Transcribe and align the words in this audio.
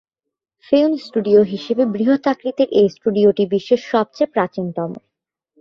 Film 0.63 0.93
studio 1.05 1.39
হিসেবে 1.43 1.83
বৃহৎ 1.93 2.23
আকৃতির 2.27 2.69
এই 2.71 2.87
স্টুডিওটি 2.95 3.43
বিশ্বের 3.53 3.81
সবচেয়ে 3.91 4.31
প্রাচীনতম। 4.33 4.91